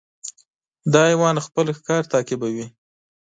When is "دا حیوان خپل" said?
0.93-1.65